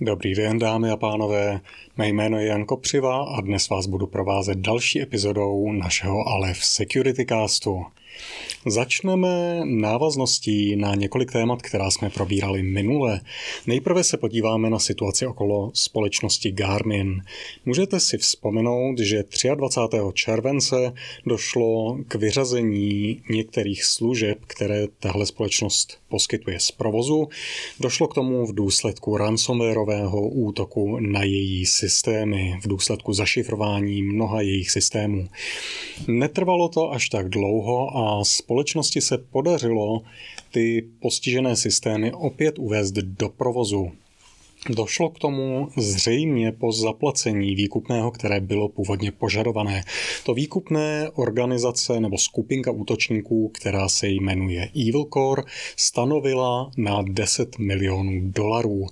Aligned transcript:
Dobrý 0.00 0.34
den, 0.34 0.58
dámy 0.58 0.90
a 0.90 0.96
pánové. 0.96 1.60
Mé 1.96 2.08
jméno 2.08 2.38
je 2.38 2.46
Jan 2.46 2.64
Kopřiva 2.64 3.24
a 3.24 3.40
dnes 3.40 3.68
vás 3.68 3.86
budu 3.86 4.06
provázet 4.06 4.58
další 4.58 5.02
epizodou 5.02 5.72
našeho 5.72 6.28
Alef 6.28 6.64
Security 6.64 7.26
Castu. 7.26 7.86
Začneme 8.66 9.60
návazností 9.64 10.76
na 10.76 10.94
několik 10.94 11.32
témat, 11.32 11.62
která 11.62 11.90
jsme 11.90 12.10
probírali 12.10 12.62
minule. 12.62 13.20
Nejprve 13.66 14.04
se 14.04 14.16
podíváme 14.16 14.70
na 14.70 14.78
situaci 14.78 15.26
okolo 15.26 15.70
společnosti 15.74 16.52
Garmin. 16.52 17.22
Můžete 17.66 18.00
si 18.00 18.18
vzpomenout, 18.18 18.98
že 18.98 19.24
23. 19.54 19.98
července 20.14 20.92
došlo 21.26 21.98
k 22.08 22.14
vyřazení 22.14 23.22
některých 23.30 23.84
služeb, 23.84 24.38
které 24.46 24.86
tahle 25.00 25.26
společnost 25.26 25.98
poskytuje 26.08 26.60
z 26.60 26.70
provozu. 26.70 27.28
Došlo 27.80 28.08
k 28.08 28.14
tomu 28.14 28.46
v 28.46 28.54
důsledku 28.54 29.16
ransomwareového 29.16 30.28
útoku 30.28 30.98
na 31.00 31.22
její 31.22 31.66
systémy, 31.66 32.58
v 32.62 32.68
důsledku 32.68 33.12
zašifrování 33.12 34.02
mnoha 34.02 34.40
jejich 34.40 34.70
systémů. 34.70 35.28
Netrvalo 36.06 36.68
to 36.68 36.92
až 36.92 37.08
tak 37.08 37.28
dlouho 37.28 37.96
a 37.98 38.24
společnosti 38.24 39.00
se 39.00 39.18
podařilo 39.18 40.02
ty 40.52 40.88
postižené 41.00 41.56
systémy 41.56 42.12
opět 42.12 42.58
uvést 42.58 42.92
do 42.92 43.28
provozu. 43.28 43.92
Došlo 44.70 45.10
k 45.10 45.18
tomu 45.18 45.68
zřejmě 45.76 46.52
po 46.52 46.72
zaplacení 46.72 47.54
výkupného, 47.54 48.10
které 48.10 48.40
bylo 48.40 48.68
původně 48.68 49.12
požadované. 49.12 49.84
To 50.24 50.34
výkupné 50.34 51.10
organizace 51.14 52.00
nebo 52.00 52.18
skupinka 52.18 52.70
útočníků, 52.70 53.48
která 53.48 53.88
se 53.88 54.08
jmenuje 54.08 54.70
Evil 54.88 55.04
Core, 55.14 55.42
stanovila 55.76 56.70
na 56.76 57.02
10 57.02 57.58
milionů 57.58 58.20
dolarů. 58.22 58.86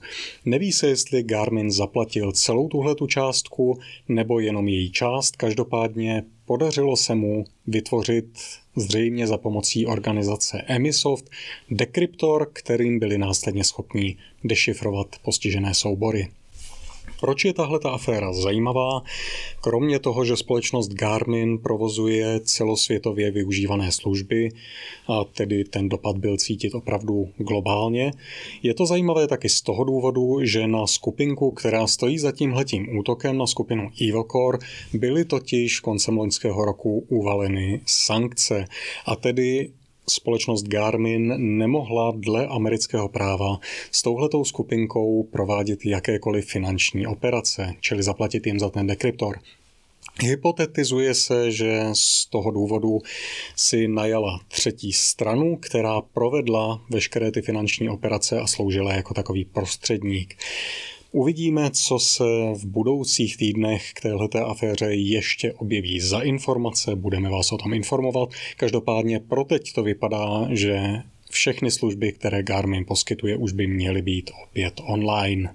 Neví 0.45 0.73
se, 0.73 0.89
jestli 0.89 1.23
Garmin 1.23 1.71
zaplatil 1.71 2.33
celou 2.33 2.69
tuhletu 2.69 3.07
částku 3.07 3.79
nebo 4.09 4.41
jenom 4.41 4.69
její 4.69 4.91
část. 4.91 5.37
Každopádně 5.37 6.25
podařilo 6.47 6.97
se 6.97 7.15
mu 7.15 7.45
vytvořit 7.67 8.39
zřejmě 8.77 9.27
za 9.27 9.39
pomocí 9.39 9.87
organizace 9.87 10.63
Emisoft 10.67 11.31
dekryptor, 11.71 12.51
kterým 12.53 12.99
byli 12.99 13.19
následně 13.19 13.65
schopni 13.65 14.17
dešifrovat 14.45 15.17
postižené 15.23 15.75
soubory. 15.75 16.29
Proč 17.21 17.45
je 17.45 17.53
tahle 17.53 17.79
ta 17.79 17.91
aféra 17.91 18.33
zajímavá? 18.33 19.03
Kromě 19.61 19.99
toho, 19.99 20.25
že 20.25 20.37
společnost 20.37 20.89
Garmin 20.89 21.59
provozuje 21.59 22.41
celosvětově 22.41 23.31
využívané 23.31 23.93
služby, 23.93 24.49
a 25.09 25.25
tedy 25.25 25.65
ten 25.65 25.89
dopad 25.89 26.19
byl 26.19 26.37
cítit 26.37 26.75
opravdu 26.75 27.29
globálně, 27.37 28.13
je 28.63 28.75
to 28.75 28.87
zajímavé 28.87 29.27
taky 29.27 29.49
z 29.49 29.63
toho 29.63 29.85
důvodu, 29.85 30.39
že 30.43 30.67
na 30.67 30.87
skupinku, 30.87 31.51
která 31.51 31.87
stojí 31.87 32.19
za 32.19 32.33
tímhletím 32.33 32.99
útokem 32.99 33.39
na 33.39 33.47
skupinu 33.47 33.91
Evilcore, 34.03 34.59
byly 34.93 35.25
totiž 35.25 35.81
koncem 35.81 36.19
loňského 36.19 36.65
roku 36.65 37.07
uvaleny 37.09 37.81
sankce 37.87 38.65
a 39.07 39.17
tedy 39.17 39.71
společnost 40.11 40.63
Garmin 40.63 41.35
nemohla 41.59 42.13
dle 42.17 42.47
amerického 42.47 43.09
práva 43.09 43.61
s 43.91 44.03
touhletou 44.03 44.45
skupinkou 44.45 45.23
provádět 45.23 45.87
jakékoliv 45.87 46.47
finanční 46.47 47.07
operace, 47.07 47.75
čili 47.81 48.03
zaplatit 48.03 48.47
jim 48.47 48.59
za 48.59 48.69
ten 48.71 48.87
dekryptor. 48.87 49.39
Hypotetizuje 50.23 51.15
se, 51.15 51.51
že 51.51 51.83
z 51.93 52.27
toho 52.27 52.51
důvodu 52.51 52.99
si 53.57 53.89
najala 53.89 54.41
třetí 54.49 54.93
stranu, 54.93 55.57
která 55.57 56.01
provedla 56.01 56.83
veškeré 56.91 57.31
ty 57.31 57.43
finanční 57.43 57.89
operace 57.89 58.41
a 58.41 58.47
sloužila 58.47 58.93
jako 58.93 59.15
takový 59.15 59.45
prostředník. 59.45 60.37
Uvidíme, 61.13 61.71
co 61.71 61.99
se 61.99 62.25
v 62.55 62.65
budoucích 62.67 63.37
týdnech 63.37 63.93
k 63.93 64.01
téhleté 64.01 64.41
aféře 64.41 64.87
ještě 64.87 65.53
objeví 65.53 66.01
za 66.01 66.21
informace, 66.21 66.97
budeme 66.97 67.31
vás 67.31 67.53
o 67.53 67.57
tom 67.57 67.75
informovat. 67.75 68.29
Každopádně 68.57 69.21
pro 69.21 69.45
teď 69.45 69.73
to 69.73 69.83
vypadá, 69.83 70.49
že 70.51 71.03
všechny 71.31 71.71
služby, 71.71 72.13
které 72.13 72.43
Garmin 72.43 72.85
poskytuje, 72.85 73.37
už 73.37 73.53
by 73.53 73.67
měly 73.67 74.03
být 74.03 74.31
opět 74.45 74.81
online. 74.87 75.55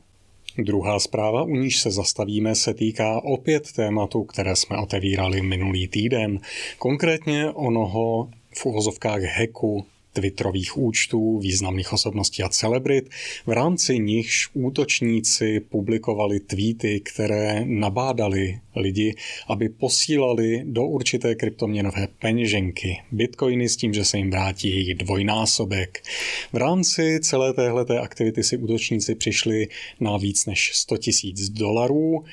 Druhá 0.58 1.00
zpráva, 1.00 1.44
u 1.44 1.56
níž 1.56 1.80
se 1.80 1.92
zastavíme, 1.92 2.56
se 2.56 2.74
týká 2.74 3.24
opět 3.24 3.72
tématu, 3.72 4.24
které 4.24 4.56
jsme 4.56 4.78
otevírali 4.78 5.42
minulý 5.42 5.88
týden. 5.88 6.40
Konkrétně 6.78 7.50
onoho 7.50 8.30
v 8.56 8.66
uvozovkách 8.66 9.22
hacku 9.22 9.86
Twitterových 10.14 10.78
účtů 10.78 11.40
významných 11.40 11.94
osobností 11.94 12.44
a 12.44 12.50
celebrit, 12.50 13.10
v 13.46 13.52
rámci 13.52 14.00
nichž 14.00 14.50
útočníci 14.54 15.60
publikovali 15.60 16.40
tweety, 16.40 17.00
které 17.00 17.66
nabádali 17.66 18.60
lidi, 18.76 19.16
aby 19.48 19.70
posílali 19.70 20.62
do 20.66 20.86
určité 20.86 21.36
kryptoměnové 21.36 22.08
peněženky 22.20 23.02
bitcoiny 23.12 23.70
s 23.70 23.78
tím, 23.78 23.94
že 23.94 24.06
se 24.06 24.18
jim 24.18 24.32
vrátí 24.32 24.70
jejich 24.70 24.96
dvojnásobek. 24.96 26.04
V 26.54 26.58
rámci 26.58 27.20
celé 27.22 27.54
téhleté 27.54 28.00
aktivity 28.00 28.44
si 28.44 28.58
útočníci 28.58 29.16
přišli 29.16 29.68
na 30.00 30.18
víc 30.18 30.46
než 30.46 30.72
100 30.74 30.98
tisíc 30.98 31.50
dolarů 31.50 32.24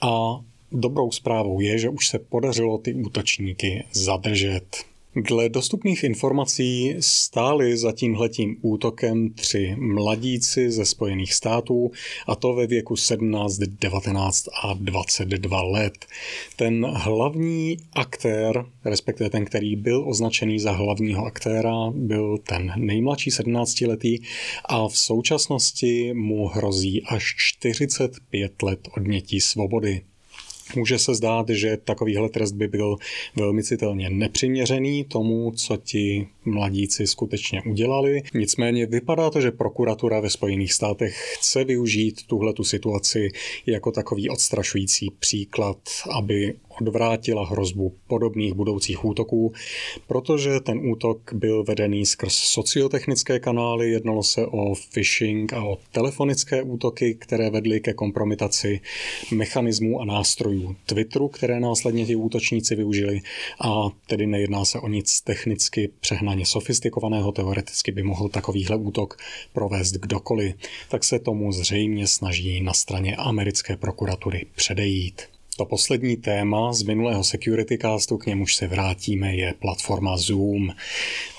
a 0.00 0.40
Dobrou 0.72 1.10
zprávou 1.10 1.60
je, 1.60 1.78
že 1.78 1.88
už 1.88 2.08
se 2.08 2.18
podařilo 2.18 2.78
ty 2.78 2.94
útočníky 2.94 3.84
zadržet. 3.92 4.76
Dle 5.16 5.48
dostupných 5.48 6.04
informací 6.04 6.94
stáli 7.00 7.76
za 7.76 7.92
tímhletím 7.92 8.56
útokem 8.62 9.30
tři 9.30 9.76
mladíci 9.78 10.70
ze 10.70 10.84
Spojených 10.84 11.34
států, 11.34 11.90
a 12.26 12.34
to 12.36 12.54
ve 12.54 12.66
věku 12.66 12.96
17, 12.96 13.58
19 13.58 14.48
a 14.62 14.74
22 14.74 15.62
let. 15.62 16.06
Ten 16.56 16.86
hlavní 16.86 17.76
aktér, 17.92 18.64
respektive 18.84 19.30
ten, 19.30 19.44
který 19.44 19.76
byl 19.76 20.08
označený 20.08 20.58
za 20.58 20.72
hlavního 20.72 21.26
aktéra, 21.26 21.90
byl 21.94 22.38
ten 22.38 22.72
nejmladší 22.76 23.30
17-letý 23.30 24.18
a 24.64 24.88
v 24.88 24.98
současnosti 24.98 26.14
mu 26.14 26.46
hrozí 26.46 27.02
až 27.02 27.34
45 27.38 28.62
let 28.62 28.88
odnětí 28.96 29.40
svobody. 29.40 30.02
Může 30.74 30.98
se 30.98 31.14
zdát, 31.14 31.48
že 31.48 31.76
takovýhle 31.76 32.28
trest 32.28 32.52
by 32.52 32.68
byl 32.68 32.96
velmi 33.36 33.62
citelně 33.62 34.10
nepřiměřený 34.10 35.04
tomu, 35.04 35.52
co 35.56 35.76
ti 35.76 36.28
mladíci 36.44 37.06
skutečně 37.06 37.62
udělali. 37.62 38.22
Nicméně 38.34 38.86
vypadá 38.86 39.30
to, 39.30 39.40
že 39.40 39.50
prokuratura 39.50 40.20
ve 40.20 40.30
Spojených 40.30 40.72
státech 40.72 41.34
chce 41.38 41.64
využít 41.64 42.26
tuhle 42.26 42.52
situaci 42.62 43.30
jako 43.66 43.92
takový 43.92 44.28
odstrašující 44.28 45.10
příklad, 45.18 45.78
aby 46.10 46.54
odvrátila 46.80 47.46
hrozbu 47.46 47.92
podobných 48.06 48.54
budoucích 48.54 49.04
útoků, 49.04 49.52
protože 50.06 50.60
ten 50.60 50.90
útok 50.90 51.32
byl 51.32 51.64
vedený 51.64 52.06
skrz 52.06 52.34
sociotechnické 52.34 53.40
kanály, 53.40 53.90
jednalo 53.90 54.22
se 54.22 54.46
o 54.46 54.74
phishing 54.94 55.52
a 55.52 55.64
o 55.64 55.78
telefonické 55.92 56.62
útoky, 56.62 57.14
které 57.14 57.50
vedly 57.50 57.80
ke 57.80 57.92
kompromitaci 57.92 58.80
mechanismů 59.34 60.00
a 60.00 60.04
nástrojů 60.04 60.76
Twitteru, 60.86 61.28
které 61.28 61.60
následně 61.60 62.06
ti 62.06 62.16
útočníci 62.16 62.74
využili. 62.74 63.20
A 63.60 63.88
tedy 64.06 64.26
nejedná 64.26 64.64
se 64.64 64.80
o 64.80 64.88
nic 64.88 65.20
technicky 65.20 65.90
přehnaně 66.00 66.46
sofistikovaného, 66.46 67.32
teoreticky 67.32 67.92
by 67.92 68.02
mohl 68.02 68.28
takovýhle 68.28 68.76
útok 68.76 69.16
provést 69.52 69.92
kdokoliv, 69.92 70.54
tak 70.88 71.04
se 71.04 71.18
tomu 71.18 71.52
zřejmě 71.52 72.06
snaží 72.06 72.60
na 72.60 72.72
straně 72.72 73.16
americké 73.16 73.76
prokuratury 73.76 74.46
předejít. 74.54 75.35
To 75.56 75.64
poslední 75.64 76.16
téma 76.16 76.72
z 76.72 76.82
minulého 76.82 77.24
Security 77.24 77.78
Castu, 77.78 78.18
k 78.18 78.26
němuž 78.26 78.54
se 78.54 78.66
vrátíme, 78.66 79.36
je 79.36 79.54
platforma 79.58 80.16
Zoom. 80.16 80.70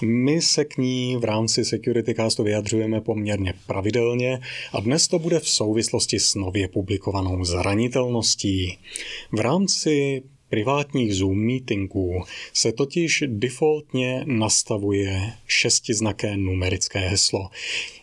My 0.01 0.41
se 0.41 0.65
k 0.65 0.77
ní 0.77 1.17
v 1.17 1.23
rámci 1.23 1.65
Security 1.65 2.15
Castu 2.15 2.43
vyjadřujeme 2.43 3.01
poměrně 3.01 3.53
pravidelně 3.67 4.39
a 4.73 4.79
dnes 4.79 5.07
to 5.07 5.19
bude 5.19 5.39
v 5.39 5.49
souvislosti 5.49 6.19
s 6.19 6.35
nově 6.35 6.67
publikovanou 6.67 7.43
zranitelností. 7.43 8.77
V 9.31 9.39
rámci 9.39 10.23
privátních 10.49 11.15
Zoom 11.15 11.37
meetingů 11.45 12.23
se 12.53 12.71
totiž 12.71 13.23
defaultně 13.27 14.23
nastavuje 14.25 15.33
šestiznaké 15.47 16.37
numerické 16.37 16.99
heslo, 16.99 17.49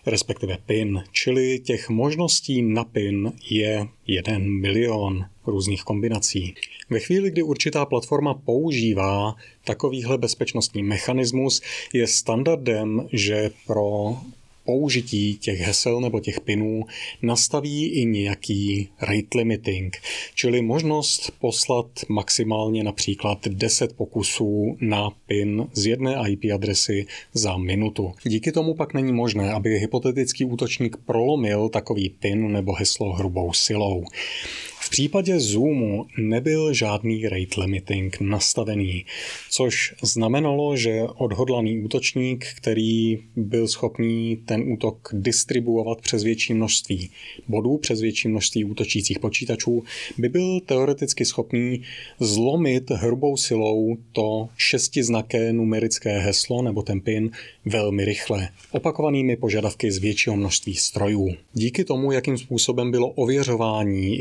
respektive 0.07 0.59
PIN, 0.67 1.03
čili 1.13 1.59
těch 1.59 1.89
možností 1.89 2.63
na 2.63 2.85
PIN 2.85 3.33
je 3.51 3.87
jeden 4.07 4.61
milion 4.61 5.25
různých 5.49 5.83
kombinací. 5.83 6.55
Ve 6.91 7.01
chvíli, 7.01 7.31
kdy 7.31 7.43
určitá 7.43 7.85
platforma 7.85 8.35
používá 8.35 9.35
takovýhle 9.65 10.19
bezpečnostní 10.19 10.83
mechanismus, 10.83 11.63
je 11.93 12.07
standardem, 12.07 13.09
že 13.13 13.51
pro 13.67 14.17
použití 14.65 15.37
těch 15.37 15.61
hesel 15.61 16.01
nebo 16.01 16.21
těch 16.21 16.41
pinů 16.41 16.85
nastaví 17.23 17.87
i 17.87 18.05
nějaký 18.05 18.89
rate 19.01 19.39
limiting, 19.39 19.97
čili 20.35 20.63
možnost 20.63 21.31
poslat 21.39 21.87
maximálně 22.09 22.85
například 22.85 23.49
10 23.49 23.97
pokusů 23.97 24.77
na 24.81 25.11
pin 25.27 25.67
z 25.73 25.87
jedné 25.87 26.17
IP 26.29 26.45
adresy 26.55 27.07
za 27.33 27.57
minutu. 27.57 28.13
Díky 28.25 28.53
tomu 28.53 28.75
pak 28.75 28.95
není 28.95 29.13
možné, 29.13 29.53
aby 29.53 29.79
hypotetický 29.79 30.45
útočník 30.45 30.97
prolomil 30.97 31.69
takový 31.69 32.09
pin 32.09 32.53
nebo 32.53 32.73
heslo 32.73 33.13
hrubou 33.13 33.53
silou. 33.53 34.05
V 34.95 34.97
případě 34.97 35.41
Zoomu 35.41 36.07
nebyl 36.19 36.75
žádný 36.75 37.29
rate 37.29 37.61
limiting 37.61 38.21
nastavený, 38.21 39.05
což 39.51 39.95
znamenalo, 40.03 40.77
že 40.77 41.03
odhodlaný 41.03 41.79
útočník, 41.79 42.47
který 42.57 43.19
byl 43.37 43.69
schopný 43.69 44.37
ten 44.45 44.73
útok 44.73 45.09
distribuovat 45.13 46.01
přes 46.01 46.23
větší 46.23 46.55
množství 46.55 47.11
bodů, 47.49 47.79
přes 47.79 48.01
větší 48.01 48.29
množství 48.29 48.65
útočících 48.65 49.19
počítačů, 49.19 49.83
by 50.19 50.29
byl 50.29 50.61
teoreticky 50.61 51.25
schopný 51.25 51.83
zlomit 52.21 52.91
hrubou 52.91 53.37
silou 53.37 53.97
to 54.13 54.49
šestiznaké 54.57 55.53
numerické 55.53 56.19
heslo 56.19 56.63
nebo 56.63 56.83
ten 56.83 57.01
pin 57.01 57.31
velmi 57.65 58.05
rychle, 58.05 58.49
opakovanými 58.73 59.37
požadavky 59.37 59.93
z 59.93 59.99
většího 59.99 60.37
množství 60.37 60.75
strojů. 60.75 61.35
Díky 61.53 61.85
tomu, 61.85 62.13
jakým 62.13 62.39
způsobem 62.39 62.91
bylo 62.91 63.09
ověřování 63.09 64.21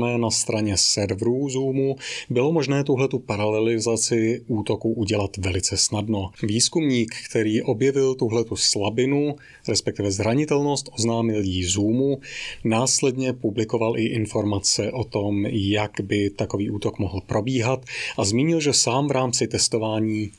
implementované 0.00 0.18
na 0.18 0.30
straně 0.30 0.76
serverů 0.76 1.48
Zoomu, 1.48 1.96
bylo 2.30 2.52
možné 2.52 2.84
tuhletu 2.84 3.18
paralelizaci 3.18 4.42
útoku 4.46 4.92
udělat 4.92 5.36
velice 5.36 5.76
snadno. 5.76 6.30
Výzkumník, 6.42 7.14
který 7.30 7.62
objevil 7.62 8.14
tuhletu 8.14 8.56
slabinu, 8.56 9.36
respektive 9.68 10.10
zranitelnost, 10.10 10.88
oznámil 10.98 11.44
jí 11.44 11.64
Zoomu, 11.64 12.20
následně 12.64 13.32
publikoval 13.32 13.98
i 13.98 14.04
informace 14.04 14.92
o 14.92 15.04
tom, 15.04 15.46
jak 15.46 16.00
by 16.02 16.30
takový 16.30 16.70
útok 16.70 16.98
mohl 16.98 17.20
probíhat 17.26 17.84
a 18.18 18.24
zmínil, 18.24 18.60
že 18.60 18.72
sám 18.72 19.08
v 19.08 19.10
rámci 19.10 19.48
testování 19.48 20.30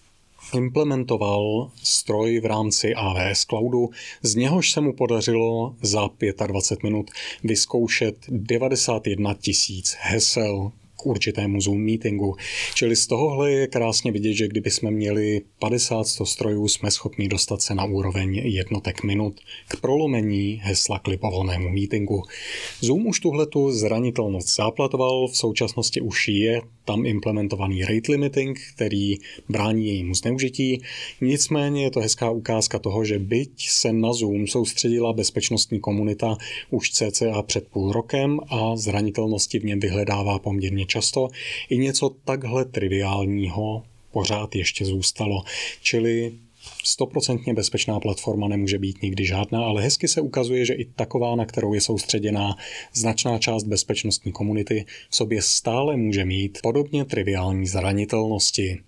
implementoval 0.54 1.72
stroj 1.84 2.40
v 2.40 2.46
rámci 2.46 2.96
AWS 2.96 3.46
Cloudu, 3.46 3.90
z 4.22 4.36
něhož 4.36 4.72
se 4.72 4.82
mu 4.82 4.94
podařilo 4.94 5.76
za 5.82 6.10
25 6.48 6.84
minut 6.84 7.12
vyzkoušet 7.44 8.16
91 8.28 9.34
tisíc 9.34 9.98
hesel 10.00 10.72
k 11.02 11.06
určitému 11.06 11.62
Zoom 11.62 11.82
meetingu. 11.82 12.36
Čili 12.74 12.96
z 12.96 13.08
tohohle 13.08 13.52
je 13.52 13.68
krásně 13.68 14.12
vidět, 14.12 14.34
že 14.34 14.48
kdyby 14.48 14.72
jsme 14.72 14.92
měli 14.92 15.42
50-100 15.62 16.26
strojů, 16.26 16.68
jsme 16.68 16.92
schopni 16.92 17.28
dostat 17.28 17.62
se 17.62 17.76
na 17.76 17.86
úroveň 17.86 18.36
jednotek 18.36 19.04
minut 19.04 19.40
k 19.68 19.82
prolomení 19.82 20.62
hesla 20.64 21.00
k 21.00 21.08
libovolnému 21.08 21.70
meetingu. 21.70 22.24
Zoom 22.82 23.08
už 23.08 23.20
tuhletu 23.20 23.72
zranitelnost 23.72 24.56
záplatoval, 24.56 25.28
v 25.28 25.38
současnosti 25.38 26.02
už 26.02 26.28
je 26.28 26.62
tam 26.86 27.06
implementovaný 27.06 27.82
rate 27.82 28.12
limiting, 28.12 28.60
který 28.76 29.18
brání 29.50 29.88
jejímu 29.88 30.14
zneužití. 30.14 30.82
Nicméně 31.22 31.84
je 31.84 31.92
to 31.92 32.00
hezká 32.00 32.30
ukázka 32.30 32.80
toho, 32.80 33.06
že 33.06 33.20
byť 33.20 33.70
se 33.70 33.94
na 33.94 34.14
Zoom 34.14 34.48
soustředila 34.48 35.14
bezpečnostní 35.14 35.80
komunita 35.80 36.38
už 36.70 36.92
cca 36.92 37.42
před 37.42 37.68
půl 37.68 37.92
rokem 37.92 38.40
a 38.50 38.76
zranitelnosti 38.76 39.60
v 39.60 39.64
něm 39.64 39.80
vyhledává 39.80 40.40
poměrně 40.40 40.86
často, 40.92 41.28
i 41.70 41.78
něco 41.78 42.10
takhle 42.26 42.66
triviálního 42.66 43.84
pořád 44.12 44.56
ještě 44.56 44.86
zůstalo. 44.86 45.44
Čili 45.82 46.34
stoprocentně 46.84 47.54
bezpečná 47.54 48.00
platforma 48.00 48.48
nemůže 48.48 48.80
být 48.80 49.02
nikdy 49.02 49.26
žádná, 49.26 49.66
ale 49.66 49.82
hezky 49.82 50.08
se 50.08 50.22
ukazuje, 50.22 50.66
že 50.66 50.74
i 50.74 50.86
taková, 50.86 51.36
na 51.36 51.46
kterou 51.46 51.74
je 51.74 51.82
soustředěná 51.82 52.58
značná 52.94 53.38
část 53.38 53.64
bezpečnostní 53.64 54.32
komunity, 54.32 54.86
v 55.10 55.16
sobě 55.16 55.42
stále 55.42 55.98
může 55.98 56.26
mít 56.26 56.60
podobně 56.64 57.06
triviální 57.06 57.68
zranitelnosti. 57.68 58.80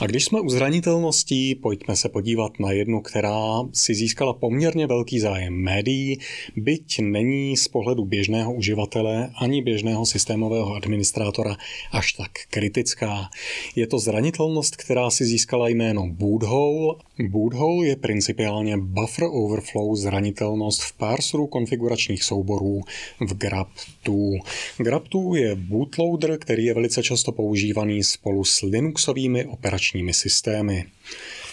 A 0.00 0.06
když 0.06 0.24
jsme 0.24 0.40
u 0.40 0.48
zranitelností, 0.48 1.54
pojďme 1.54 1.96
se 1.96 2.08
podívat 2.08 2.52
na 2.60 2.72
jednu, 2.72 3.00
která 3.00 3.62
si 3.72 3.94
získala 3.94 4.32
poměrně 4.32 4.86
velký 4.86 5.20
zájem 5.20 5.54
médií, 5.54 6.18
byť 6.56 7.00
není 7.00 7.56
z 7.56 7.68
pohledu 7.68 8.04
běžného 8.04 8.54
uživatele 8.54 9.30
ani 9.40 9.62
běžného 9.62 10.06
systémového 10.06 10.74
administrátora 10.74 11.56
až 11.92 12.12
tak 12.12 12.30
kritická. 12.50 13.28
Je 13.76 13.86
to 13.86 13.98
zranitelnost, 13.98 14.76
která 14.76 15.10
si 15.10 15.24
získala 15.24 15.68
jméno 15.68 16.08
Boothole. 16.08 16.94
Boothole 17.28 17.86
je 17.86 17.96
principiálně 17.96 18.76
buffer 18.76 19.28
overflow 19.32 19.94
zranitelnost 19.94 20.82
v 20.82 20.92
parseru 20.92 21.46
konfiguračních 21.46 22.24
souborů 22.24 22.80
v 23.20 23.34
grab2. 23.34 24.40
grab2 24.78 25.34
je 25.34 25.54
bootloader, 25.54 26.38
který 26.38 26.64
je 26.64 26.74
velice 26.74 27.02
často 27.02 27.32
používaný 27.32 28.02
spolu 28.02 28.44
s 28.44 28.62
Linuxovými 28.62 29.44
operačními 29.58 30.14
systémy. 30.14 30.84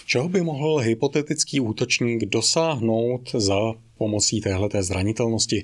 Čeho 0.06 0.30
by 0.30 0.42
mohl 0.42 0.78
hypotetický 0.78 1.60
útočník 1.60 2.26
dosáhnout 2.26 3.32
za 3.34 3.74
pomocí 3.98 4.42
téhleté 4.42 4.84
zranitelnosti. 4.84 5.64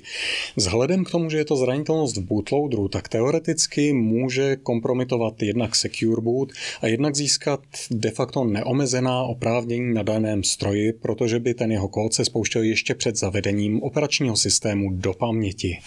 Vzhledem 0.56 1.04
k 1.04 1.10
tomu, 1.10 1.30
že 1.30 1.38
je 1.38 1.44
to 1.44 1.56
zranitelnost 1.56 2.16
v 2.16 2.20
bootloaderu, 2.20 2.88
tak 2.88 3.08
teoreticky 3.08 3.92
může 3.92 4.56
kompromitovat 4.56 5.42
jednak 5.42 5.76
secure 5.76 6.20
boot 6.20 6.52
a 6.80 6.86
jednak 6.86 7.16
získat 7.16 7.60
de 7.90 8.10
facto 8.10 8.44
neomezená 8.44 9.22
oprávnění 9.22 9.94
na 9.94 10.02
daném 10.02 10.42
stroji, 10.42 10.92
protože 10.92 11.40
by 11.40 11.54
ten 11.54 11.72
jeho 11.72 11.88
kód 11.88 12.14
se 12.14 12.24
spouštěl 12.24 12.62
ještě 12.62 12.94
před 12.94 13.16
zavedením 13.16 13.82
operačního 13.82 14.36
systému 14.36 14.90
do 14.92 15.12
paměti. 15.12 15.78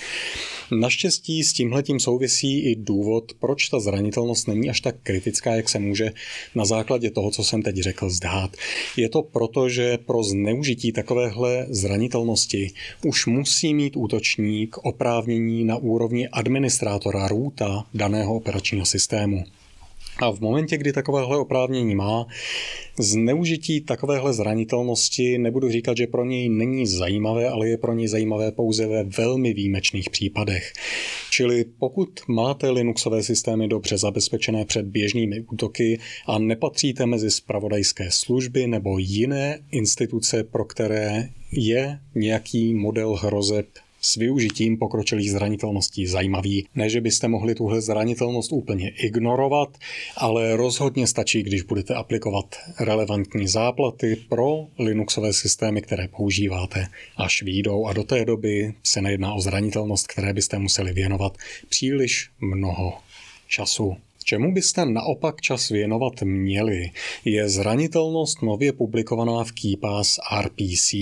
Naštěstí 0.71 1.43
s 1.43 1.53
tímhletím 1.53 1.99
souvisí 1.99 2.59
i 2.59 2.75
důvod, 2.75 3.31
proč 3.39 3.69
ta 3.69 3.79
zranitelnost 3.79 4.47
není 4.47 4.69
až 4.69 4.81
tak 4.81 4.95
kritická, 5.03 5.55
jak 5.55 5.69
se 5.69 5.79
může 5.79 6.11
na 6.55 6.65
základě 6.65 7.11
toho, 7.11 7.31
co 7.31 7.43
jsem 7.43 7.61
teď 7.61 7.75
řekl, 7.75 8.09
zdát. 8.09 8.57
Je 8.97 9.09
to 9.09 9.21
proto, 9.21 9.69
že 9.69 9.97
pro 9.97 10.23
zneužití 10.23 10.91
takovéhle 10.91 11.65
zranitelnosti 11.69 12.71
už 13.05 13.25
musí 13.25 13.73
mít 13.73 13.95
útočník 13.95 14.77
oprávnění 14.77 15.63
na 15.63 15.75
úrovni 15.75 16.27
administrátora 16.27 17.27
roota 17.27 17.85
daného 17.93 18.35
operačního 18.35 18.85
systému. 18.85 19.45
A 20.17 20.31
v 20.31 20.39
momentě, 20.39 20.77
kdy 20.77 20.93
takovéhle 20.93 21.37
oprávnění 21.37 21.95
má, 21.95 22.27
zneužití 22.99 23.81
takovéhle 23.81 24.33
zranitelnosti 24.33 25.37
nebudu 25.37 25.69
říkat, 25.69 25.97
že 25.97 26.07
pro 26.07 26.25
něj 26.25 26.49
není 26.49 26.87
zajímavé, 26.87 27.49
ale 27.49 27.67
je 27.67 27.77
pro 27.77 27.93
něj 27.93 28.07
zajímavé 28.07 28.51
pouze 28.51 28.87
ve 28.87 29.03
velmi 29.03 29.53
výjimečných 29.53 30.09
případech. 30.09 30.73
Čili 31.31 31.65
pokud 31.79 32.19
máte 32.27 32.69
Linuxové 32.69 33.23
systémy 33.23 33.67
dobře 33.67 33.97
zabezpečené 33.97 34.65
před 34.65 34.85
běžnými 34.85 35.41
útoky 35.41 35.99
a 36.27 36.39
nepatříte 36.39 37.05
mezi 37.05 37.31
spravodajské 37.31 38.07
služby 38.11 38.67
nebo 38.67 38.97
jiné 38.97 39.59
instituce, 39.71 40.43
pro 40.43 40.65
které 40.65 41.29
je 41.51 41.99
nějaký 42.15 42.73
model 42.73 43.13
hrozeb 43.13 43.65
s 44.05 44.15
využitím 44.15 44.77
pokročilých 44.77 45.31
zranitelností 45.31 46.07
zajímavý. 46.07 46.67
Ne, 46.75 46.89
že 46.89 47.01
byste 47.01 47.27
mohli 47.27 47.55
tuhle 47.55 47.81
zranitelnost 47.81 48.51
úplně 48.51 48.89
ignorovat, 48.89 49.77
ale 50.17 50.55
rozhodně 50.55 51.07
stačí, 51.07 51.43
když 51.43 51.61
budete 51.61 51.95
aplikovat 51.95 52.55
relevantní 52.79 53.47
záplaty 53.47 54.15
pro 54.29 54.67
Linuxové 54.79 55.33
systémy, 55.33 55.81
které 55.81 56.07
používáte, 56.07 56.87
až 57.17 57.43
výjdou 57.43 57.85
a 57.85 57.93
do 57.93 58.03
té 58.03 58.25
doby 58.25 58.73
se 58.83 59.01
nejedná 59.01 59.33
o 59.33 59.41
zranitelnost, 59.41 60.07
které 60.07 60.33
byste 60.33 60.59
museli 60.59 60.93
věnovat 60.93 61.37
příliš 61.69 62.29
mnoho 62.41 62.93
času. 63.47 63.97
Čemu 64.27 64.53
byste 64.53 64.85
naopak 64.85 65.41
čas 65.41 65.69
věnovat 65.69 66.21
měli, 66.21 66.91
je 67.25 67.49
zranitelnost 67.49 68.41
nově 68.41 68.73
publikovaná 68.73 69.43
v 69.43 69.51
KeePass 69.51 70.19
RPC. 70.41 70.93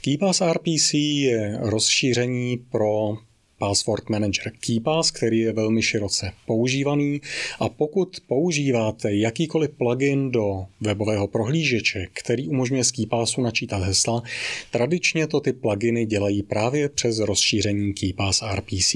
KeePass 0.00 0.42
RPC 0.52 0.94
je 0.94 1.58
rozšíření 1.60 2.56
pro 2.70 3.16
Password 3.58 4.10
Manager 4.10 4.52
KeePass, 4.60 5.10
který 5.10 5.38
je 5.38 5.52
velmi 5.52 5.82
široce 5.82 6.32
používaný 6.46 7.20
a 7.60 7.68
pokud 7.68 8.16
používáte 8.26 9.14
jakýkoliv 9.14 9.70
plugin 9.70 10.30
do 10.30 10.66
webového 10.80 11.28
prohlížeče, 11.28 12.06
který 12.12 12.48
umožňuje 12.48 12.84
z 12.84 12.90
KeePassu 12.90 13.40
načítat 13.40 13.82
hesla, 13.82 14.22
tradičně 14.70 15.26
to 15.26 15.40
ty 15.40 15.52
pluginy 15.52 16.06
dělají 16.06 16.42
právě 16.42 16.88
přes 16.88 17.18
rozšíření 17.18 17.94
KeePass 17.94 18.42
RPC. 18.54 18.94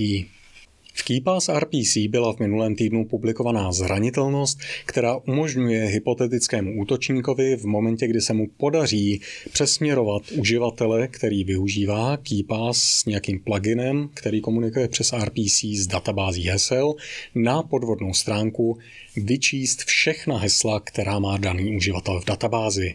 V 0.98 1.02
KeePass 1.02 1.48
RPC 1.48 1.96
byla 2.08 2.32
v 2.32 2.38
minulém 2.38 2.74
týdnu 2.74 3.04
publikovaná 3.04 3.72
zranitelnost, 3.72 4.58
která 4.84 5.16
umožňuje 5.16 5.84
hypotetickému 5.84 6.80
útočníkovi 6.80 7.56
v 7.56 7.64
momentě, 7.64 8.06
kdy 8.06 8.20
se 8.20 8.32
mu 8.32 8.46
podaří 8.56 9.20
přesměrovat 9.52 10.22
uživatele, 10.32 11.08
který 11.08 11.44
využívá 11.44 12.16
KeePass 12.16 12.82
s 12.82 13.04
nějakým 13.04 13.40
pluginem, 13.40 14.08
který 14.14 14.40
komunikuje 14.40 14.88
přes 14.88 15.12
RPC 15.12 15.64
s 15.64 15.86
databází 15.86 16.42
hesel, 16.42 16.94
na 17.34 17.62
podvodnou 17.62 18.14
stránku 18.14 18.78
vyčíst 19.16 19.84
všechna 19.84 20.38
hesla, 20.38 20.80
která 20.80 21.18
má 21.18 21.36
daný 21.36 21.76
uživatel 21.76 22.20
v 22.20 22.24
databázi. 22.24 22.94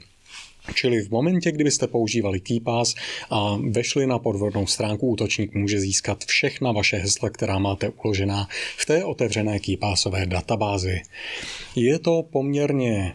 Čili 0.76 1.02
v 1.02 1.10
momentě, 1.10 1.52
kdybyste 1.52 1.88
používali 1.88 2.40
KeyPass 2.40 2.96
a 3.30 3.58
vešli 3.70 4.08
na 4.08 4.20
podvodnou 4.20 4.68
stránku, 4.68 5.08
útočník 5.08 5.54
může 5.54 5.80
získat 5.80 6.26
všechna 6.26 6.72
vaše 6.72 6.98
hesla, 6.98 7.30
která 7.30 7.60
máte 7.60 7.90
uložená 7.90 8.48
v 8.78 8.86
té 8.86 9.04
otevřené 9.04 9.60
KeyPassové 9.60 10.26
databázi. 10.26 11.02
Je 11.76 12.00
to 12.00 12.24
poměrně 12.32 13.14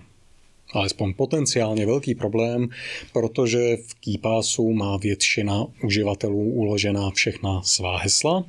alespoň 0.73 1.15
potenciálně 1.15 1.87
velký 1.87 2.15
problém, 2.15 2.69
protože 3.13 3.77
v 3.77 3.95
KeyPassu 3.95 4.73
má 4.73 4.97
většina 4.97 5.67
uživatelů 5.83 6.51
uložená 6.53 7.11
všechna 7.11 7.63
svá 7.63 7.99
hesla. 7.99 8.45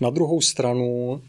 Na 0.00 0.10
druhou 0.10 0.40
stranu 0.40 1.20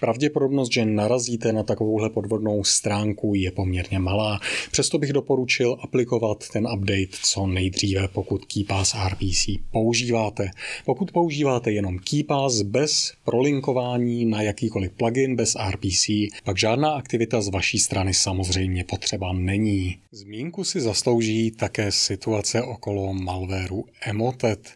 Pravděpodobnost, 0.00 0.72
že 0.72 0.84
narazíte 0.84 1.52
na 1.52 1.62
takovouhle 1.62 2.10
podvodnou 2.10 2.64
stránku 2.64 3.32
je 3.34 3.50
poměrně 3.50 3.98
malá. 3.98 4.40
Přesto 4.70 4.98
bych 4.98 5.12
doporučil 5.12 5.76
aplikovat 5.80 6.48
ten 6.52 6.68
update 6.74 7.16
co 7.22 7.46
nejdříve, 7.46 8.08
pokud 8.08 8.44
KeyPass 8.44 8.94
RPC 9.08 9.46
používáte. 9.72 10.50
Pokud 10.84 11.12
používáte 11.12 11.72
jenom 11.72 11.98
KeyPass 11.98 12.62
bez 12.62 13.12
prolinkování 13.24 14.24
na 14.24 14.42
jakýkoliv 14.42 14.92
plugin 14.92 15.36
bez 15.36 15.56
RPC, 15.70 16.10
pak 16.44 16.58
žádná 16.58 16.90
aktivita 16.90 17.40
z 17.40 17.48
vaší 17.48 17.78
strany 17.78 18.14
samozřejmě 18.14 18.84
potřeba 18.84 19.32
není. 19.32 19.96
Zmínku 20.12 20.64
si 20.64 20.80
zaslouží 20.80 21.50
také 21.50 21.92
situace 21.92 22.62
okolo 22.62 23.14
malwareu 23.14 23.84
Emotet. 24.02 24.70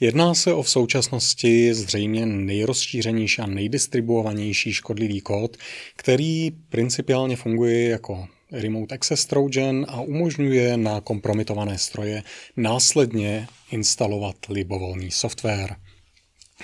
Jedná 0.00 0.34
se 0.34 0.52
o 0.52 0.62
v 0.62 0.70
současnosti 0.70 1.74
zřejmě 1.74 2.26
nejrozšířenější 2.26 3.42
a 3.42 3.46
nejdistribuovanější 3.46 4.61
škodlivý 4.70 5.20
kód, 5.20 5.56
který 5.96 6.50
principiálně 6.50 7.36
funguje 7.36 7.88
jako 7.88 8.28
Remote 8.52 8.94
Access 8.94 9.26
Trojan 9.26 9.86
a 9.88 10.00
umožňuje 10.00 10.76
na 10.76 11.00
kompromitované 11.00 11.78
stroje 11.78 12.22
následně 12.56 13.46
instalovat 13.70 14.36
libovolný 14.48 15.10
software. 15.10 15.76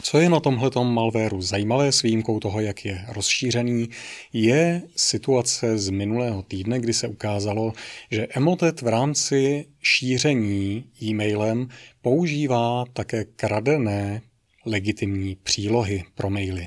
Co 0.03 0.19
je 0.19 0.29
na 0.29 0.41
tomhle 0.41 0.71
malwareu 0.85 1.43
zajímavé 1.43 1.93
s 1.93 2.03
výjimkou 2.03 2.41
toho, 2.41 2.61
jak 2.61 2.85
je 2.85 3.05
rozšířený, 3.09 3.89
je 4.33 4.83
situace 4.97 5.79
z 5.79 5.91
minulého 5.91 6.43
týdne, 6.43 6.81
kdy 6.81 6.93
se 6.93 7.09
ukázalo, 7.09 7.73
že 8.11 8.27
Emotet 8.31 8.83
v 8.83 8.89
rámci 8.89 9.65
šíření 9.83 10.85
e-mailem 11.03 11.69
používá 12.03 12.85
také 12.93 13.25
kradené 13.25 14.23
legitimní 14.67 15.37
přílohy 15.43 16.05
pro 16.15 16.31
maily. 16.31 16.67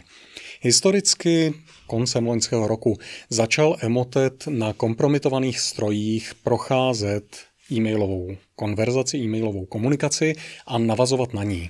Historicky 0.63 1.53
koncem 1.87 2.27
loňského 2.27 2.67
roku 2.67 2.97
začal 3.29 3.77
Emotet 3.81 4.47
na 4.47 4.73
kompromitovaných 4.73 5.59
strojích 5.59 6.35
procházet 6.43 7.25
e-mailovou 7.71 8.37
konverzaci, 8.55 9.17
e-mailovou 9.17 9.65
komunikaci 9.65 10.35
a 10.67 10.77
navazovat 10.77 11.33
na 11.33 11.43
ní. 11.43 11.69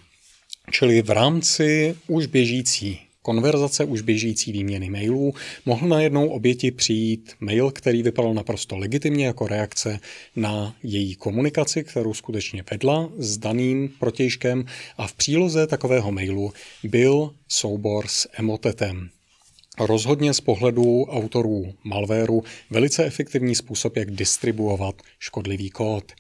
Čili 0.72 1.02
v 1.02 1.10
rámci 1.10 1.96
už 2.08 2.26
běžící 2.26 3.00
konverzace, 3.22 3.86
už 3.86 4.02
běžící 4.02 4.52
výměny 4.52 4.90
mailů, 4.90 5.34
mohl 5.66 5.88
najednou 5.88 6.28
oběti 6.30 6.72
přijít 6.72 7.34
mail, 7.40 7.72
který 7.72 8.04
vypadal 8.04 8.34
naprosto 8.34 8.78
legitimně 8.78 9.26
jako 9.26 9.48
reakce 9.48 10.00
na 10.36 10.76
její 10.84 11.16
komunikaci, 11.16 11.84
kterou 11.84 12.14
skutečně 12.14 12.64
vedla 12.72 13.10
s 13.18 13.38
daným 13.38 13.90
protějškem 14.00 14.66
a 14.98 15.08
v 15.08 15.14
příloze 15.14 15.68
takového 15.68 16.12
mailu 16.12 16.54
byl 16.84 17.32
soubor 17.48 18.08
s 18.08 18.30
emotetem. 18.34 19.10
Rozhodně 19.80 20.34
z 20.34 20.42
pohledu 20.42 21.04
autorů 21.04 21.74
malwareu 21.84 22.44
velice 22.70 23.06
efektivní 23.06 23.56
způsob, 23.56 23.98
jak 23.98 24.12
distribuovat 24.12 25.02
škodlivý 25.20 25.70
kód. 25.70 26.12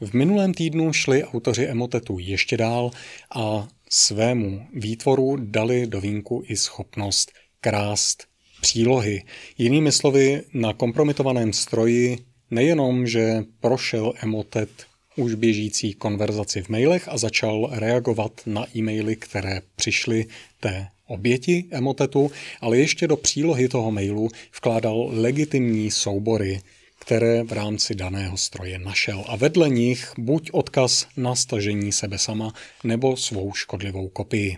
V 0.00 0.12
minulém 0.12 0.54
týdnu 0.54 0.92
šli 0.92 1.24
autoři 1.24 1.66
emotetu 1.66 2.18
ještě 2.18 2.56
dál 2.56 2.90
a 3.34 3.68
svému 3.90 4.66
výtvoru 4.74 5.36
dali 5.40 5.86
do 5.86 6.00
vínku 6.00 6.42
i 6.46 6.56
schopnost 6.56 7.32
krást 7.60 8.24
přílohy. 8.60 9.22
Jinými 9.58 9.92
slovy, 9.92 10.42
na 10.54 10.72
kompromitovaném 10.72 11.52
stroji 11.52 12.18
nejenom, 12.50 13.06
že 13.06 13.44
prošel 13.60 14.12
emotet 14.22 14.70
už 15.16 15.34
běžící 15.34 15.94
konverzaci 15.94 16.62
v 16.62 16.68
mailech 16.68 17.08
a 17.08 17.18
začal 17.18 17.68
reagovat 17.72 18.32
na 18.46 18.66
e-maily, 18.76 19.16
které 19.16 19.60
přišly 19.76 20.26
té 20.60 20.86
oběti 21.06 21.64
emotetu, 21.70 22.30
ale 22.60 22.78
ještě 22.78 23.06
do 23.06 23.16
přílohy 23.16 23.68
toho 23.68 23.90
mailu 23.90 24.28
vkládal 24.56 25.08
legitimní 25.12 25.90
soubory 25.90 26.60
které 26.98 27.42
v 27.42 27.52
rámci 27.52 27.94
daného 27.94 28.36
stroje 28.36 28.78
našel. 28.78 29.24
A 29.28 29.36
vedle 29.36 29.68
nich 29.68 30.12
buď 30.18 30.50
odkaz 30.52 31.06
na 31.16 31.34
stažení 31.34 31.92
sebe 31.92 32.18
sama 32.18 32.52
nebo 32.84 33.16
svou 33.16 33.52
škodlivou 33.52 34.08
kopii. 34.08 34.56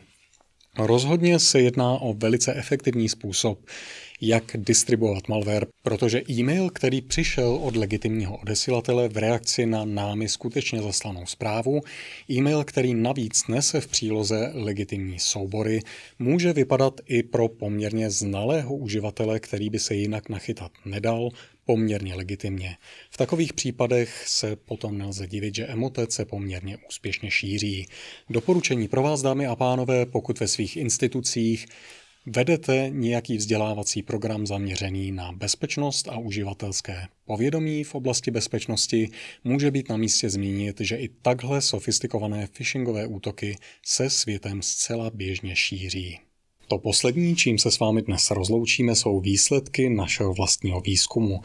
Rozhodně 0.78 1.38
se 1.38 1.60
jedná 1.60 1.92
o 1.92 2.12
velice 2.12 2.54
efektivní 2.54 3.08
způsob, 3.08 3.58
jak 4.20 4.44
distribuovat 4.54 5.28
malware, 5.28 5.66
protože 5.82 6.22
e-mail, 6.30 6.70
který 6.70 7.00
přišel 7.00 7.54
od 7.54 7.76
legitimního 7.76 8.36
odesilatele 8.36 9.08
v 9.08 9.16
reakci 9.16 9.66
na 9.66 9.84
námi 9.84 10.28
skutečně 10.28 10.82
zaslanou 10.82 11.26
zprávu, 11.26 11.80
e-mail, 12.30 12.64
který 12.64 12.94
navíc 12.94 13.46
nese 13.48 13.80
v 13.80 13.86
příloze 13.86 14.50
legitimní 14.54 15.18
soubory, 15.18 15.80
může 16.18 16.52
vypadat 16.52 17.00
i 17.06 17.22
pro 17.22 17.48
poměrně 17.48 18.10
znalého 18.10 18.74
uživatele, 18.74 19.40
který 19.40 19.70
by 19.70 19.78
se 19.78 19.94
jinak 19.94 20.28
nachytat 20.28 20.72
nedal, 20.84 21.28
poměrně 21.70 22.14
legitimně. 22.14 22.76
V 23.10 23.16
takových 23.16 23.52
případech 23.52 24.24
se 24.26 24.56
potom 24.56 24.98
nelze 24.98 25.26
divit, 25.26 25.54
že 25.54 25.66
emotet 25.66 26.12
se 26.12 26.24
poměrně 26.24 26.76
úspěšně 26.88 27.30
šíří. 27.30 27.86
Doporučení 28.30 28.88
pro 28.88 29.02
vás, 29.02 29.22
dámy 29.22 29.46
a 29.46 29.56
pánové, 29.56 30.06
pokud 30.06 30.40
ve 30.40 30.48
svých 30.48 30.76
institucích 30.76 31.66
vedete 32.26 32.90
nějaký 32.92 33.36
vzdělávací 33.36 34.02
program 34.02 34.46
zaměřený 34.46 35.12
na 35.12 35.32
bezpečnost 35.32 36.08
a 36.08 36.18
uživatelské 36.18 37.06
povědomí 37.24 37.84
v 37.84 37.94
oblasti 37.94 38.30
bezpečnosti, 38.30 39.10
může 39.44 39.70
být 39.70 39.88
na 39.88 39.96
místě 39.96 40.30
zmínit, 40.30 40.80
že 40.80 40.96
i 40.96 41.08
takhle 41.08 41.60
sofistikované 41.60 42.46
phishingové 42.46 43.06
útoky 43.06 43.56
se 43.86 44.10
světem 44.10 44.62
zcela 44.62 45.10
běžně 45.14 45.56
šíří. 45.56 46.29
To 46.70 46.78
poslední, 46.78 47.36
čím 47.36 47.58
se 47.58 47.70
s 47.70 47.78
vámi 47.78 48.02
dnes 48.02 48.30
rozloučíme, 48.30 48.94
jsou 48.94 49.20
výsledky 49.20 49.90
našeho 49.90 50.34
vlastního 50.34 50.80
výzkumu. 50.80 51.40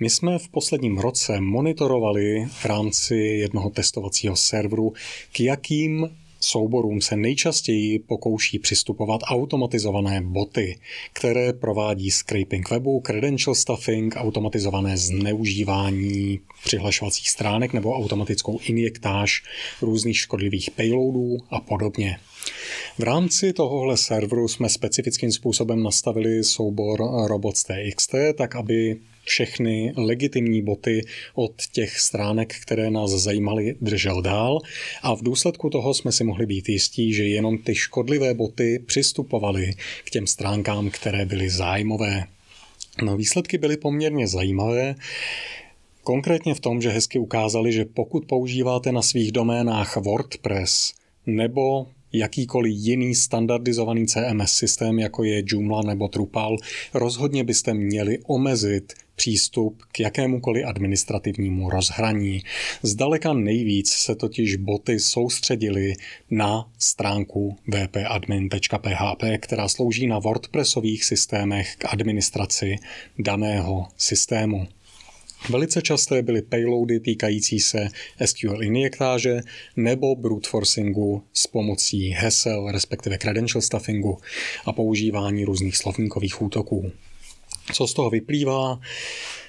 My 0.00 0.10
jsme 0.10 0.38
v 0.38 0.48
posledním 0.48 0.98
roce 0.98 1.40
monitorovali 1.40 2.46
v 2.50 2.64
rámci 2.64 3.16
jednoho 3.16 3.70
testovacího 3.70 4.36
serveru, 4.36 4.92
k 5.32 5.40
jakým 5.40 6.10
souborům 6.40 7.00
se 7.00 7.16
nejčastěji 7.16 7.98
pokouší 7.98 8.58
přistupovat 8.58 9.20
automatizované 9.24 10.20
boty, 10.20 10.78
které 11.12 11.52
provádí 11.52 12.10
scraping 12.10 12.70
webu, 12.70 13.00
credential 13.00 13.54
stuffing, 13.54 14.14
automatizované 14.16 14.96
zneužívání 14.96 16.40
přihlašovacích 16.64 17.30
stránek 17.30 17.72
nebo 17.72 17.96
automatickou 17.96 18.58
injektáž 18.58 19.42
různých 19.82 20.16
škodlivých 20.16 20.70
payloadů 20.70 21.38
a 21.50 21.60
podobně. 21.60 22.18
V 22.98 23.02
rámci 23.02 23.52
tohohle 23.52 23.96
serveru 23.96 24.48
jsme 24.48 24.68
specifickým 24.68 25.32
způsobem 25.32 25.82
nastavili 25.82 26.44
soubor 26.44 27.00
robots.txt, 27.26 28.14
tak 28.36 28.56
aby 28.56 28.96
všechny 29.24 29.92
legitimní 29.96 30.62
boty 30.62 31.06
od 31.34 31.52
těch 31.72 32.00
stránek, 32.00 32.54
které 32.62 32.90
nás 32.90 33.10
zajímaly, 33.10 33.76
držel 33.80 34.22
dál 34.22 34.58
a 35.02 35.14
v 35.14 35.22
důsledku 35.22 35.70
toho 35.70 35.94
jsme 35.94 36.12
si 36.12 36.24
mohli 36.24 36.46
být 36.46 36.68
jistí, 36.68 37.14
že 37.14 37.24
jenom 37.24 37.58
ty 37.58 37.74
škodlivé 37.74 38.34
boty 38.34 38.78
přistupovaly 38.86 39.74
k 40.04 40.10
těm 40.10 40.26
stránkám, 40.26 40.90
které 40.90 41.26
byly 41.26 41.50
zájmové. 41.50 42.24
No, 43.02 43.16
výsledky 43.16 43.58
byly 43.58 43.76
poměrně 43.76 44.28
zajímavé. 44.28 44.94
Konkrétně 46.02 46.54
v 46.54 46.60
tom, 46.60 46.82
že 46.82 46.90
hezky 46.90 47.18
ukázali, 47.18 47.72
že 47.72 47.84
pokud 47.84 48.26
používáte 48.26 48.92
na 48.92 49.02
svých 49.02 49.32
doménách 49.32 49.96
WordPress 49.96 50.92
nebo 51.26 51.86
jakýkoliv 52.12 52.72
jiný 52.76 53.14
standardizovaný 53.14 54.06
CMS 54.06 54.52
systém, 54.52 54.98
jako 54.98 55.24
je 55.24 55.42
Joomla 55.46 55.82
nebo 55.82 56.06
Drupal, 56.06 56.56
rozhodně 56.94 57.44
byste 57.44 57.74
měli 57.74 58.18
omezit 58.26 58.92
přístup 59.16 59.82
k 59.92 60.00
jakémukoliv 60.00 60.66
administrativnímu 60.66 61.70
rozhraní. 61.70 62.42
Zdaleka 62.82 63.32
nejvíc 63.32 63.90
se 63.90 64.14
totiž 64.14 64.56
boty 64.56 65.00
soustředily 65.00 65.94
na 66.30 66.70
stránku 66.78 67.56
vpadmin.php, 67.68 69.24
která 69.38 69.68
slouží 69.68 70.06
na 70.06 70.18
WordPressových 70.18 71.04
systémech 71.04 71.76
k 71.76 71.84
administraci 71.92 72.76
daného 73.18 73.86
systému. 73.96 74.66
Velice 75.50 75.82
časté 75.82 76.22
byly 76.22 76.42
payloady 76.42 77.00
týkající 77.00 77.60
se 77.60 77.88
SQL 78.24 78.62
injektáže 78.62 79.40
nebo 79.76 80.14
brute 80.16 80.48
forcingu 80.48 81.22
s 81.32 81.46
pomocí 81.46 82.08
hesel, 82.08 82.70
respektive 82.70 83.18
credential 83.18 83.62
stuffingu 83.62 84.18
a 84.64 84.72
používání 84.72 85.44
různých 85.44 85.76
slovníkových 85.76 86.42
útoků. 86.42 86.92
Co 87.72 87.86
z 87.86 87.94
toho 87.94 88.10
vyplývá? 88.10 88.80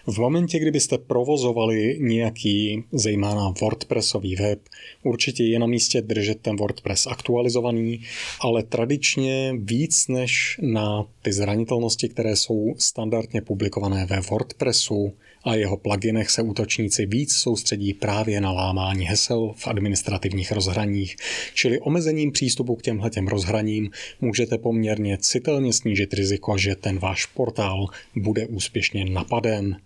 V 0.08 0.18
momentě, 0.18 0.60
kdybyste 0.60 0.98
provozovali 0.98 1.98
nějaký, 2.00 2.84
zejména 2.92 3.54
WordPressový 3.62 4.36
web, 4.36 4.60
určitě 5.04 5.44
je 5.44 5.60
na 5.60 5.68
místě 5.68 6.02
držet 6.02 6.40
ten 6.42 6.56
WordPress 6.56 7.08
aktualizovaný, 7.08 8.02
ale 8.42 8.64
tradičně 8.64 9.54
víc 9.58 10.08
než 10.08 10.60
na 10.62 11.06
ty 11.22 11.34
zranitelnosti, 11.34 12.10
které 12.10 12.36
jsou 12.36 12.76
standardně 12.78 13.42
publikované 13.42 14.06
ve 14.06 14.20
WordPressu, 14.20 15.14
a 15.44 15.56
jeho 15.56 15.78
pluginech 15.78 16.30
se 16.30 16.42
útočníci 16.42 17.06
víc 17.06 17.34
soustředí 17.34 17.94
právě 17.94 18.42
na 18.42 18.52
lámání 18.52 19.06
hesel 19.06 19.54
v 19.56 19.68
administrativních 19.68 20.52
rozhraních, 20.52 21.16
čili 21.54 21.80
omezením 21.80 22.32
přístupu 22.32 22.76
k 22.76 22.82
těmhletěm 22.82 23.28
rozhraním 23.28 23.90
můžete 24.22 24.58
poměrně 24.58 25.18
citelně 25.18 25.74
snížit 25.74 26.14
riziko, 26.14 26.58
že 26.58 26.76
ten 26.76 27.00
váš 27.00 27.26
portál 27.26 27.86
bude 28.16 28.48
úspěšně 28.48 29.06
napaden. 29.06 29.78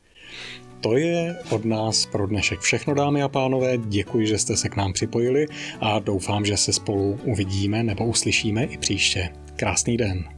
To 0.81 0.97
je 0.97 1.35
od 1.49 1.65
nás 1.65 2.05
pro 2.05 2.27
dnešek 2.27 2.59
všechno, 2.59 2.93
dámy 2.93 3.21
a 3.21 3.27
pánové. 3.27 3.77
Děkuji, 3.77 4.27
že 4.27 4.37
jste 4.37 4.57
se 4.57 4.69
k 4.69 4.75
nám 4.75 4.93
připojili 4.93 5.47
a 5.79 5.99
doufám, 5.99 6.45
že 6.45 6.57
se 6.57 6.73
spolu 6.73 7.19
uvidíme 7.23 7.83
nebo 7.83 8.05
uslyšíme 8.05 8.63
i 8.63 8.77
příště. 8.77 9.29
Krásný 9.55 9.97
den. 9.97 10.36